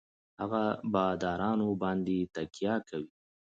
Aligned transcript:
هـغـه 0.41 0.63
بـادارنـو 0.93 1.69
بـانـدې 1.81 2.15
يـې 2.21 2.25
تکيـه 2.35 2.73
کـوي. 2.87 3.11